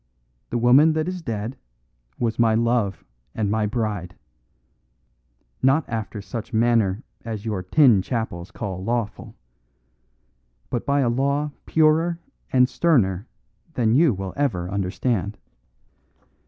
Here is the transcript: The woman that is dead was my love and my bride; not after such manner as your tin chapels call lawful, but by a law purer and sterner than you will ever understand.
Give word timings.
The 0.49 0.57
woman 0.57 0.93
that 0.93 1.07
is 1.07 1.21
dead 1.21 1.55
was 2.17 2.39
my 2.39 2.55
love 2.55 3.05
and 3.35 3.51
my 3.51 3.67
bride; 3.67 4.15
not 5.61 5.87
after 5.87 6.23
such 6.23 6.51
manner 6.53 7.03
as 7.23 7.45
your 7.45 7.61
tin 7.61 8.01
chapels 8.01 8.49
call 8.49 8.83
lawful, 8.83 9.35
but 10.71 10.87
by 10.87 11.01
a 11.01 11.09
law 11.09 11.51
purer 11.67 12.17
and 12.51 12.67
sterner 12.67 13.27
than 13.75 13.93
you 13.93 14.11
will 14.11 14.33
ever 14.35 14.71
understand. 14.71 15.37